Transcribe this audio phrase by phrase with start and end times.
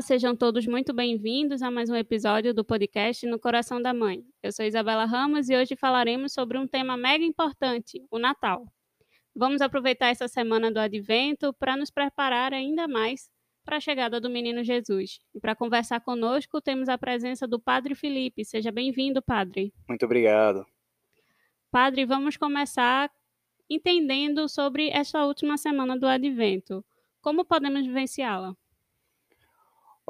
[0.00, 4.24] Olá, sejam todos muito bem-vindos a mais um episódio do podcast No Coração da Mãe.
[4.42, 8.64] Eu sou Isabela Ramos e hoje falaremos sobre um tema mega importante, o Natal.
[9.36, 13.28] Vamos aproveitar essa semana do Advento para nos preparar ainda mais
[13.62, 15.18] para a chegada do menino Jesus.
[15.34, 18.42] E para conversar conosco, temos a presença do Padre Felipe.
[18.42, 19.70] Seja bem-vindo, Padre.
[19.86, 20.64] Muito obrigado.
[21.70, 23.10] Padre, vamos começar
[23.68, 26.82] entendendo sobre essa última semana do Advento.
[27.20, 28.56] Como podemos vivenciá-la?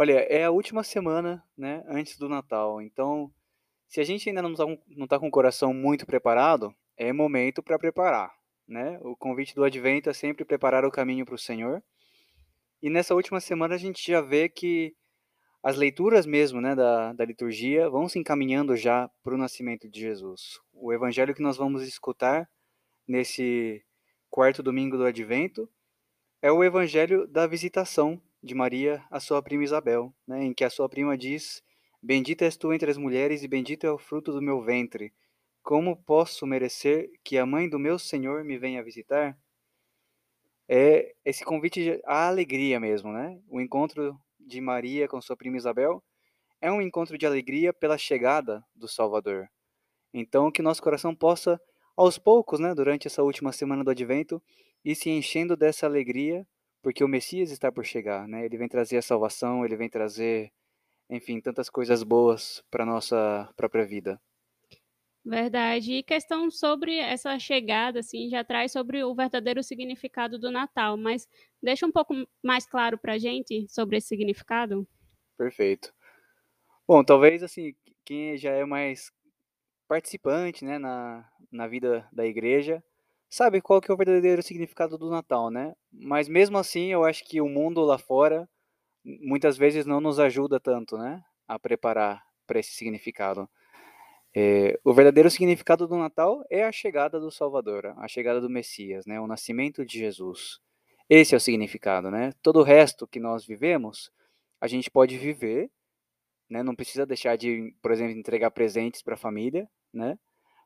[0.00, 2.80] Olha, é a última semana, né, antes do Natal.
[2.80, 3.30] Então,
[3.86, 4.64] se a gente ainda não está
[5.06, 8.32] tá com o coração muito preparado, é momento para preparar,
[8.66, 8.98] né?
[9.02, 11.82] O convite do Advento é sempre preparar o caminho para o Senhor.
[12.80, 14.96] E nessa última semana a gente já vê que
[15.62, 20.00] as leituras mesmo, né, da, da liturgia vão se encaminhando já para o nascimento de
[20.00, 20.58] Jesus.
[20.72, 22.48] O evangelho que nós vamos escutar
[23.06, 23.84] nesse
[24.30, 25.68] quarto domingo do Advento
[26.40, 30.70] é o evangelho da visitação de Maria a sua prima Isabel, né, em que a
[30.70, 31.62] sua prima diz:
[32.02, 35.12] Bendita és tu entre as mulheres e bendito é o fruto do meu ventre.
[35.62, 39.38] Como posso merecer que a mãe do meu Senhor me venha visitar?
[40.66, 43.38] É esse convite à alegria mesmo, né?
[43.48, 46.02] O encontro de Maria com sua prima Isabel
[46.60, 49.48] é um encontro de alegria pela chegada do Salvador.
[50.12, 51.60] Então, que nosso coração possa,
[51.96, 54.42] aos poucos, né, durante essa última semana do Advento,
[54.84, 56.46] ir se enchendo dessa alegria
[56.82, 58.44] porque o Messias está por chegar, né?
[58.44, 60.52] Ele vem trazer a salvação, ele vem trazer,
[61.08, 64.20] enfim, tantas coisas boas para nossa própria vida.
[65.24, 65.92] Verdade.
[65.92, 71.28] E questão sobre essa chegada, assim, já traz sobre o verdadeiro significado do Natal, mas
[71.62, 74.88] deixa um pouco mais claro para a gente sobre esse significado.
[75.36, 75.92] Perfeito.
[76.88, 77.74] Bom, talvez, assim,
[78.04, 79.12] quem já é mais
[79.86, 82.82] participante, né, na, na vida da igreja,
[83.30, 85.72] sabe qual que é o verdadeiro significado do Natal, né?
[85.92, 88.48] Mas mesmo assim, eu acho que o mundo lá fora
[89.04, 93.48] muitas vezes não nos ajuda tanto, né, a preparar para esse significado.
[94.34, 99.06] É, o verdadeiro significado do Natal é a chegada do Salvador, a chegada do Messias,
[99.06, 100.60] né, o nascimento de Jesus.
[101.08, 102.32] Esse é o significado, né?
[102.40, 104.12] Todo o resto que nós vivemos,
[104.60, 105.68] a gente pode viver,
[106.48, 106.62] né?
[106.62, 110.16] Não precisa deixar de, por exemplo, entregar presentes para a família, né?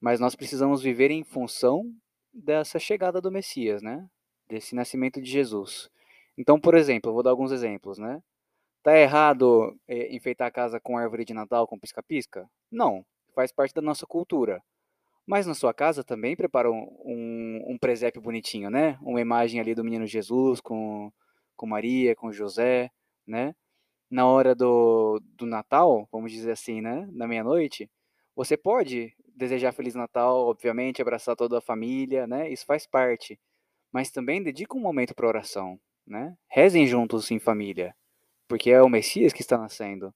[0.00, 1.92] Mas nós precisamos viver em função
[2.38, 4.08] dessa chegada do Messias, né?
[4.48, 5.90] Desse nascimento de Jesus.
[6.36, 8.22] Então, por exemplo, eu vou dar alguns exemplos, né?
[8.82, 12.48] Tá errado é, enfeitar a casa com árvore de Natal com pisca-pisca?
[12.70, 13.04] Não,
[13.34, 14.62] faz parte da nossa cultura.
[15.26, 18.98] Mas na sua casa também prepara um, um, um, presépio bonitinho, né?
[19.02, 21.12] Uma imagem ali do menino Jesus com,
[21.56, 22.90] com Maria, com José,
[23.26, 23.54] né?
[24.10, 27.06] Na hora do, do Natal, vamos dizer assim, né?
[27.12, 27.90] Na meia-noite,
[28.38, 32.48] você pode desejar Feliz Natal, obviamente, abraçar toda a família, né?
[32.48, 33.36] Isso faz parte.
[33.92, 35.76] Mas também dedica um momento para oração,
[36.06, 36.36] né?
[36.48, 37.92] Rezem juntos em família,
[38.46, 40.14] porque é o Messias que está nascendo.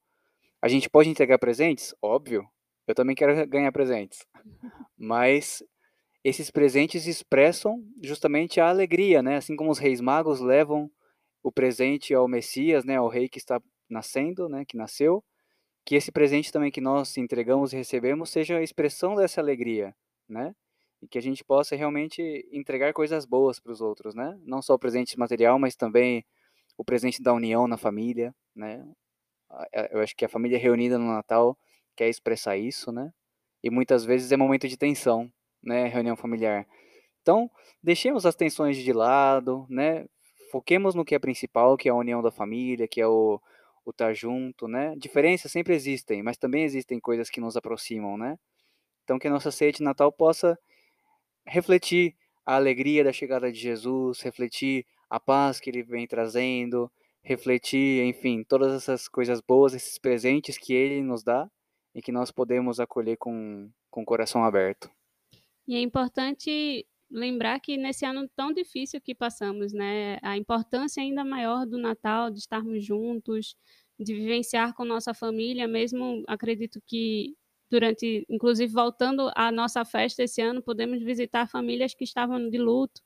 [0.63, 1.97] A gente pode entregar presentes?
[2.01, 2.47] Óbvio.
[2.87, 4.25] Eu também quero ganhar presentes.
[4.97, 5.61] Mas
[6.23, 9.39] esses presentes expressam justamente a alegria, né?
[9.39, 10.89] Assim como os reis magos levam
[11.43, 15.25] o presente ao Messias, né, ao rei que está nascendo, né, que nasceu,
[15.85, 19.95] que esse presente também que nós entregamos e recebemos seja a expressão dessa alegria,
[20.29, 20.55] né?
[21.01, 24.39] E que a gente possa realmente entregar coisas boas para os outros, né?
[24.45, 26.25] Não só o presente material, mas também
[26.77, 28.87] o presente da união na família, né?
[29.91, 31.59] Eu acho que a família reunida no Natal
[31.97, 33.13] quer expressar isso, né?
[33.63, 35.31] E muitas vezes é momento de tensão,
[35.63, 35.89] né?
[35.89, 36.67] Reunião familiar.
[37.21, 37.51] Então,
[37.83, 40.07] deixemos as tensões de lado, né?
[40.51, 43.41] Foquemos no que é principal, que é a união da família, que é o,
[43.85, 44.95] o estar tá junto, né?
[44.97, 48.39] Diferenças sempre existem, mas também existem coisas que nos aproximam, né?
[49.05, 50.59] Então que a nossa ceia de Natal possa
[51.47, 52.15] refletir
[52.45, 56.91] a alegria da chegada de Jesus, refletir a paz que ele vem trazendo,
[57.23, 61.49] refletir, enfim, todas essas coisas boas, esses presentes que ele nos dá
[61.95, 64.91] e que nós podemos acolher com, com o coração aberto.
[65.67, 71.25] E é importante lembrar que nesse ano tão difícil que passamos, né, a importância ainda
[71.25, 73.57] maior do Natal, de estarmos juntos,
[73.99, 77.35] de vivenciar com nossa família, mesmo acredito que
[77.71, 83.01] durante, inclusive voltando à nossa festa esse ano, podemos visitar famílias que estavam de luto.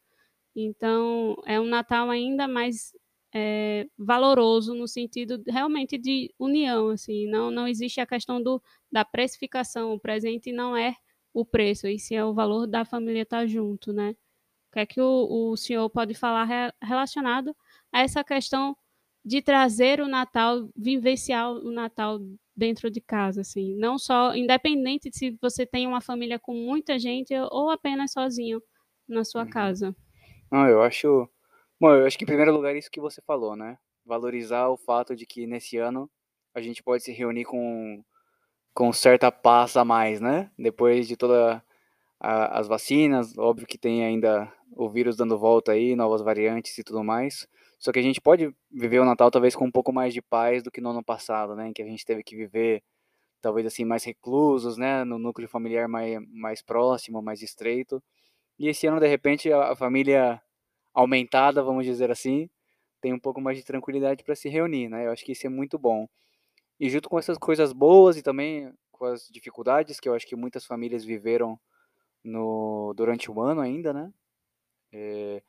[0.57, 2.93] Então, é um Natal ainda mais
[3.35, 9.05] é, valoroso no sentido realmente de união, assim, não não existe a questão do da
[9.05, 10.95] precificação, o presente não é
[11.39, 14.11] o preço, e sim é o valor da família estar tá junto, né?
[14.69, 17.55] O que é que o, o senhor pode falar re, relacionado
[17.93, 18.77] a essa questão
[19.25, 22.21] de trazer o Natal, vivenciar o Natal
[22.57, 26.99] dentro de casa, assim, não só, independente de se você tem uma família com muita
[26.99, 28.63] gente ou apenas sozinho
[29.09, 29.51] na sua uhum.
[29.51, 29.97] casa.
[30.51, 31.29] Não, eu acho,
[31.81, 33.77] bom, eu acho que em primeiro lugar isso que você falou, né?
[34.07, 36.09] valorizar o fato de que nesse ano
[36.55, 38.03] a gente pode se reunir com,
[38.77, 40.51] com certa paz a mais, né?
[40.59, 41.63] Depois de todas
[42.21, 47.03] as vacinas, óbvio que tem ainda o vírus dando volta aí, novas variantes e tudo
[47.03, 47.49] mais.
[47.79, 50.63] Só que a gente pode viver o Natal talvez com um pouco mais de paz
[50.63, 51.69] do que no ano passado, né?
[51.69, 52.83] Em que a gente teve que viver
[53.41, 55.05] talvez assim mais reclusos, né?
[55.05, 58.03] No núcleo familiar mais, mais próximo, mais estreito.
[58.59, 60.43] E esse ano, de repente, a, família
[60.95, 62.51] aumentada, vamos dizer assim,
[63.01, 65.07] tem um pouco mais de tranquilidade para se reunir, né?
[65.07, 66.07] Eu acho que isso é muito bom.
[66.79, 70.37] E junto com essas coisas boas e também com as dificuldades que eu acho que
[70.37, 71.59] muitas famílias viveram
[72.25, 74.13] no durante o ano ainda, né?
[74.93, 75.43] É,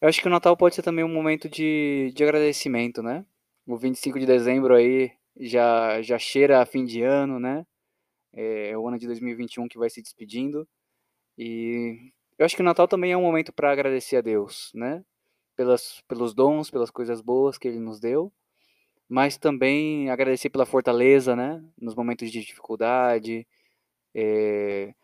[0.00, 3.24] eu acho que o Natal pode ser também um momento de, de agradecimento, né?
[3.66, 7.66] O 25 de dezembro aí já, já cheira a fim de ano, né?
[8.32, 10.66] É, é o ano de 2021 que vai se despedindo.
[11.38, 15.04] E eu acho que o Natal também é um momento para agradecer a Deus, né?
[15.56, 18.32] Pelas, pelos dons, pelas coisas boas que Ele nos deu,
[19.10, 21.60] mas também agradecer pela fortaleza, né?
[21.76, 23.44] Nos momentos de dificuldade,
[24.14, 24.94] é,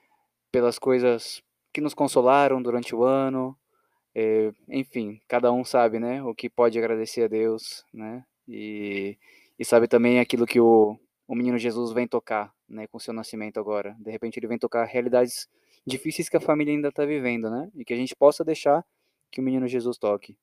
[0.52, 1.42] pelas coisas
[1.72, 3.58] que nos consolaram durante o ano,
[4.14, 6.22] é, enfim, cada um sabe, né?
[6.22, 8.24] O que pode agradecer a Deus, né?
[8.46, 9.18] E,
[9.58, 12.86] e sabe também aquilo que o, o menino Jesus vem tocar, né?
[12.86, 13.96] Com seu nascimento agora.
[13.98, 15.48] De repente ele vem tocar realidades
[15.84, 17.68] difíceis que a família ainda está vivendo, né?
[17.74, 18.86] E que a gente possa deixar
[19.32, 20.38] que o menino Jesus toque.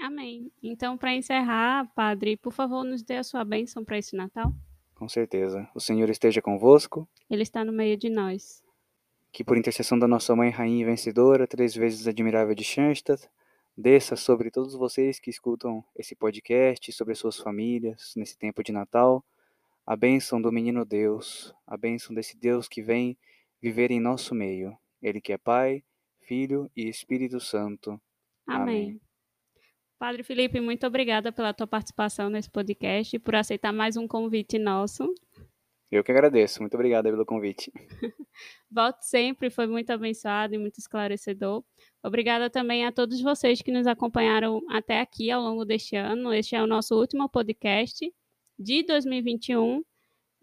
[0.00, 0.52] Amém.
[0.62, 4.52] Então, para encerrar, Padre, por favor, nos dê a sua bênção para esse Natal.
[4.94, 5.68] Com certeza.
[5.74, 7.08] O Senhor esteja convosco.
[7.28, 8.62] Ele está no meio de nós.
[9.32, 13.28] Que por intercessão da nossa Mãe Rainha Vencedora, três vezes admirável de Schanstatt,
[13.76, 18.72] desça sobre todos vocês que escutam esse podcast, sobre as suas famílias, nesse tempo de
[18.72, 19.22] Natal,
[19.86, 23.18] a bênção do menino Deus, a bênção desse Deus que vem
[23.60, 24.76] viver em nosso meio.
[25.02, 25.84] Ele que é Pai,
[26.20, 28.00] Filho e Espírito Santo.
[28.46, 28.62] Amém.
[28.62, 29.00] Amém.
[29.98, 34.58] Padre Felipe, muito obrigada pela tua participação nesse podcast e por aceitar mais um convite
[34.58, 35.12] nosso.
[35.90, 36.60] Eu que agradeço.
[36.60, 37.72] Muito obrigado pelo convite.
[38.70, 41.64] Volte sempre, foi muito abençoado e muito esclarecedor.
[42.04, 46.34] Obrigada também a todos vocês que nos acompanharam até aqui ao longo deste ano.
[46.34, 48.12] Este é o nosso último podcast
[48.58, 49.82] de 2021.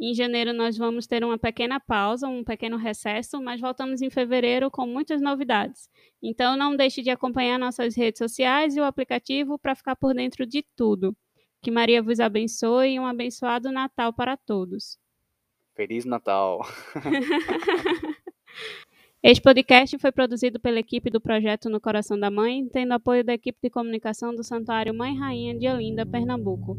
[0.06, 4.70] Em janeiro nós vamos ter uma pequena pausa, um pequeno recesso, mas voltamos em fevereiro
[4.70, 5.90] com muitas novidades.
[6.22, 10.46] Então não deixe de acompanhar nossas redes sociais e o aplicativo para ficar por dentro
[10.46, 11.16] de tudo.
[11.62, 15.00] Que Maria vos abençoe e um abençoado Natal para todos.
[15.74, 16.60] Feliz Natal.
[19.24, 23.36] Este podcast foi produzido pela equipe do projeto No Coração da Mãe, tendo apoio da
[23.36, 26.78] equipe de comunicação do Santuário Mãe Rainha de Olinda, Pernambuco.